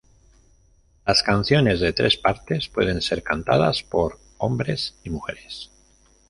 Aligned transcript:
Las 1.05 1.21
canciones 1.21 1.79
de 1.79 1.93
tres 1.93 2.17
partes 2.17 2.69
pueden 2.69 3.03
ser 3.03 3.21
cantadas 3.21 3.83
por 3.83 4.17
hombres 4.39 4.95
y 5.03 5.11
mujeres. 5.11 5.69